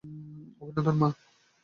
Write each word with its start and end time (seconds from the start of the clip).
অভিনন্দন, 0.61 0.95
মা! 1.01 1.09